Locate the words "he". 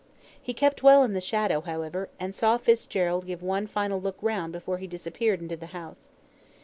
0.41-0.55, 4.79-4.87